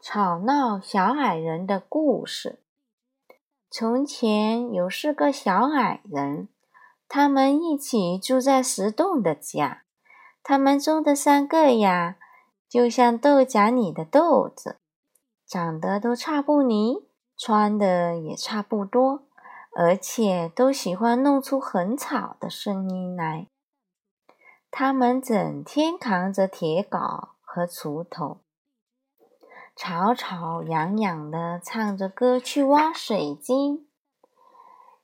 [0.00, 2.60] 吵闹小矮人的故事。
[3.70, 6.48] 从前有四个小矮人，
[7.08, 9.82] 他们一起住在石洞的家。
[10.42, 12.16] 他们中的三个呀，
[12.68, 14.78] 就像豆荚里的豆子，
[15.44, 19.24] 长得都差不离，穿的也差不多，
[19.76, 23.48] 而且都喜欢弄出很吵的声音来。
[24.70, 28.38] 他们整天扛着铁镐和锄头。
[29.76, 33.86] 吵吵嚷嚷的唱着歌去挖水晶，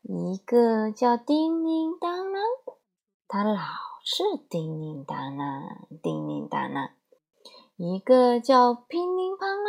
[0.01, 2.39] 一个叫叮铃当啷，
[3.29, 3.61] 他老
[4.03, 6.93] 是叮铃当啷，叮铃当啷；
[7.77, 9.69] 一个叫乒铃乓啷，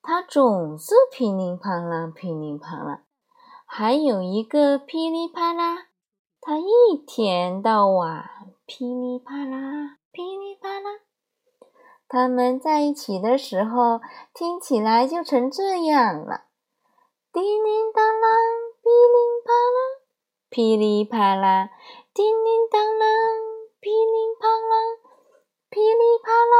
[0.00, 3.00] 他总是乒铃乓啷，乒铃乓啷；
[3.66, 5.88] 还有一个噼里啪啦，
[6.40, 8.24] 他一天到晚
[8.64, 10.88] 噼里啪啦，噼里啪啦。
[12.12, 14.00] 他们在一起的时候，
[14.34, 16.46] 听起来就成这样了：
[17.32, 18.26] 叮铃当啷，
[18.82, 19.14] 噼里
[19.46, 19.78] 啪啦，
[20.50, 21.70] 噼里啪啦，
[22.12, 23.04] 叮铃当啷，
[23.78, 24.74] 噼里啪啦，
[25.70, 26.56] 噼里啪啦，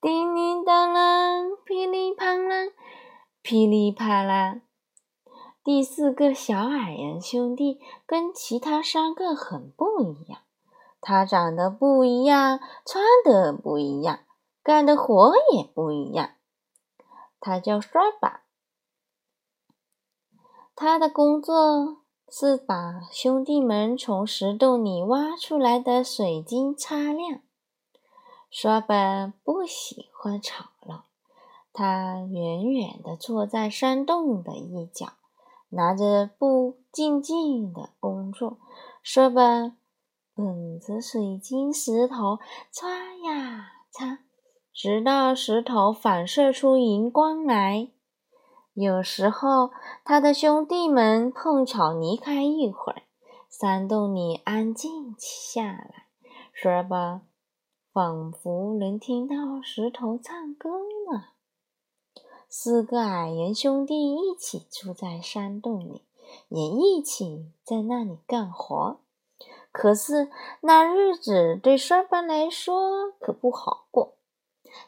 [0.00, 2.70] 叮铃当啷，噼里啪啦，
[3.42, 4.60] 噼里啪啦。
[5.64, 10.42] 第四个小矮人兄弟跟其他三个很不一样，
[11.00, 14.20] 他长得不一样，穿的不一样。
[14.68, 16.32] 干的活也不一样。
[17.40, 18.42] 他叫刷把，
[20.76, 27.40] 他的工作是把兄弟们从石洞里挖出来的水晶擦亮。
[28.50, 31.06] 刷把不喜欢吵闹，
[31.72, 35.14] 他远远地坐在山洞的一角，
[35.70, 38.58] 拿着布静静地工作。
[39.02, 39.72] 刷把
[40.34, 42.38] 本着水晶石头
[42.70, 44.27] 擦呀擦。
[44.80, 47.88] 直到石头反射出荧光来。
[48.74, 49.72] 有时候，
[50.04, 53.02] 他的兄弟们碰巧离开一会儿，
[53.50, 56.06] 山洞里安静下来。
[56.52, 57.22] 说吧，
[57.92, 60.68] 仿佛能听到石头唱歌
[61.10, 61.24] 呢。
[62.48, 66.04] 四个矮人兄弟一起住在山洞里，
[66.50, 69.00] 也一起在那里干活。
[69.72, 74.14] 可是那日子对刷巴来说可不好过。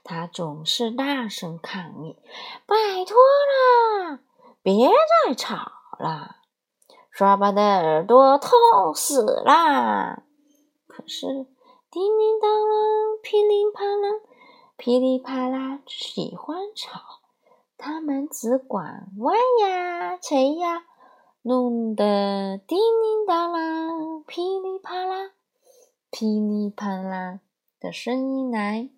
[0.04, 2.16] 他总是大声抗议
[2.66, 3.16] ：“拜托
[4.08, 4.20] 啦，
[4.62, 4.88] 别
[5.26, 5.56] 再吵
[5.98, 6.36] 了！
[7.10, 10.22] 刷把的耳朵痛死啦！”
[10.88, 11.26] 可是
[11.90, 14.20] 叮铃当啷，噼里啪啦，
[14.76, 17.00] 噼里啪啦，喜欢吵。
[17.76, 20.84] 他们只管歪呀、捶呀，
[21.42, 25.30] 弄得叮铃当啷，噼里啪啦，
[26.10, 27.40] 噼里啪啦
[27.80, 28.90] 的声音来。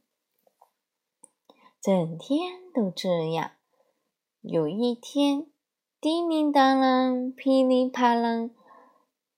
[1.82, 3.54] 整天都这样。
[4.40, 5.50] 有一天，
[6.00, 8.50] 叮铃当啷，噼里啪啦，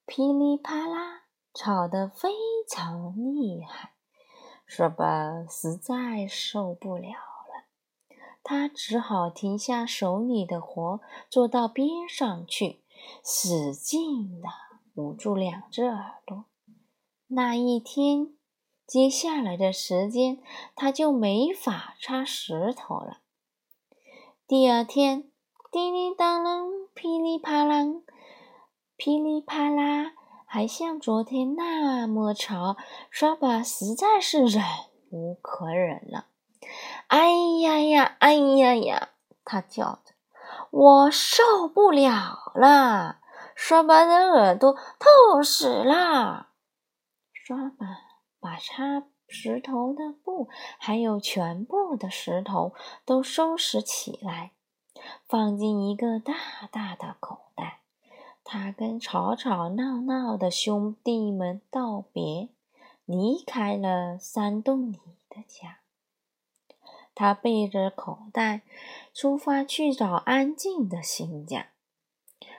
[0.04, 1.22] 噼里啪啦，
[1.54, 2.28] 吵得非
[2.68, 3.94] 常厉害。
[4.66, 7.64] 说吧，实在受不了了，
[8.42, 11.00] 他只好停下手里的活，
[11.30, 12.84] 坐到边上去，
[13.24, 14.48] 使劲的
[14.96, 16.44] 捂住两只耳朵。
[17.28, 18.36] 那一天。
[18.86, 20.42] 接下来的时间，
[20.76, 23.18] 他就没法擦石头了。
[24.46, 25.30] 第二天，
[25.72, 27.82] 叮铃当啷，噼里啪啦，
[28.96, 30.12] 噼里啪啦，
[30.46, 32.76] 还像昨天那么吵，
[33.10, 34.62] 刷把实在是忍
[35.10, 36.26] 无可忍了。
[37.08, 37.30] 哎
[37.62, 39.08] 呀呀，哎呀呀，
[39.44, 40.12] 他叫着
[40.70, 43.18] ：“我受不了了，
[43.54, 46.48] 刷把的耳朵痛死了。”
[47.32, 48.13] 刷把。
[48.44, 52.74] 把擦石头的布，还有全部的石头
[53.06, 54.52] 都收拾起来，
[55.26, 56.34] 放进一个大
[56.70, 57.80] 大的口袋。
[58.44, 62.50] 他跟吵吵闹闹的兄弟们道别，
[63.06, 65.00] 离开了山洞里
[65.30, 65.78] 的家。
[67.14, 68.60] 他背着口袋，
[69.14, 71.68] 出发去找安静的新家。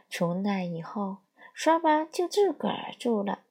[0.09, 1.17] 从那以后，
[1.53, 3.41] 刷巴就自个儿住了。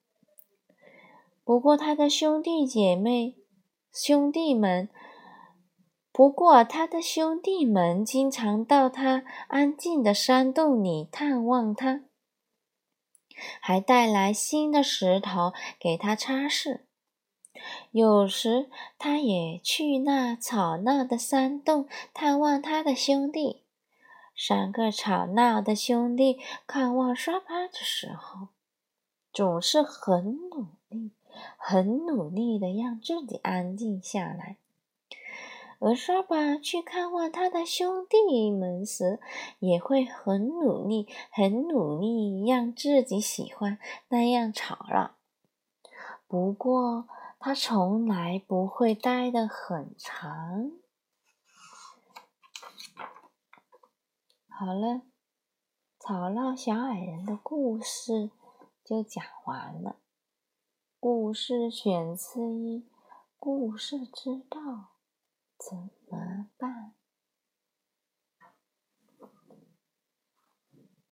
[1.44, 3.37] 不过，他的兄弟姐妹、
[3.93, 4.88] 兄弟们，
[6.11, 12.05] 不过他的兄弟们经常到他安静的山洞里探望他，
[13.61, 16.81] 还带来新的石头给他擦拭。
[17.90, 23.64] 有时，他也去那吵闹的山洞探望他的兄弟。
[24.35, 28.49] 三个吵闹的兄弟看望刷巴的时候，
[29.31, 30.69] 总是很努。
[31.57, 34.59] 很努力的让自己安静下来，
[35.79, 39.21] 而刷把去看望他的兄弟们时，
[39.59, 43.79] 也会很努力、很努力，让自己喜欢
[44.09, 45.17] 那样吵闹。
[46.27, 47.07] 不过，
[47.39, 50.73] 他从来不会待得很长。
[54.49, 55.03] 好了，
[56.01, 58.31] 吵闹小矮人的故事
[58.85, 59.97] 就讲完了。
[61.06, 62.87] 故事选自一，
[63.39, 64.93] 故事之道
[65.59, 65.77] 怎
[66.09, 66.95] 么办？